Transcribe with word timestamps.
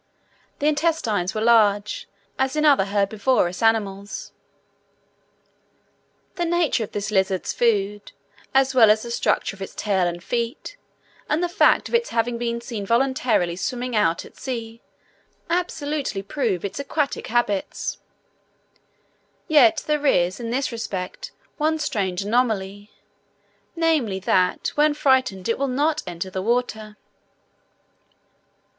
The 0.57 0.65
intestines 0.67 1.35
were 1.35 1.41
large, 1.43 2.07
as 2.39 2.55
in 2.55 2.65
other 2.65 2.85
herbivorous 2.85 3.61
animals. 3.61 4.31
The 6.37 6.43
nature 6.45 6.83
of 6.83 6.91
this 6.91 7.11
lizard's 7.11 7.53
food, 7.53 8.11
as 8.51 8.73
well 8.73 8.89
as 8.89 9.03
the 9.03 9.11
structure 9.11 9.55
of 9.55 9.61
its 9.61 9.75
tail 9.75 10.07
and 10.07 10.23
feet, 10.23 10.75
and 11.29 11.43
the 11.43 11.47
fact 11.47 11.87
of 11.87 11.93
its 11.93 12.09
having 12.09 12.39
been 12.39 12.61
seen 12.61 12.83
voluntarily 12.83 13.55
swimming 13.55 13.95
out 13.95 14.25
at 14.25 14.37
sea, 14.37 14.81
absolutely 15.51 16.23
prove 16.23 16.65
its 16.65 16.79
aquatic 16.79 17.27
habits; 17.27 17.99
yet 19.47 19.83
there 19.85 20.07
is 20.07 20.39
in 20.39 20.49
this 20.49 20.71
respect 20.71 21.31
one 21.57 21.77
strange 21.77 22.23
anomaly, 22.23 22.89
namely, 23.75 24.19
that 24.19 24.69
when 24.69 24.95
frightened 24.95 25.47
it 25.47 25.59
will 25.59 25.67
not 25.67 26.01
enter 26.07 26.31
the 26.31 26.41
water. 26.41 26.97